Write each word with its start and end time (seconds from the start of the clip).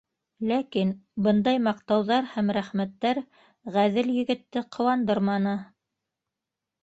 Ләкин 0.51 0.91
бындай 1.25 1.57
маҡтауҙар 1.65 2.29
һәм 2.31 2.49
рәхмәттәр 2.57 3.21
«ғәҙел 3.75 4.09
егетте» 4.15 4.63
ҡыуандырманы. 4.77 5.55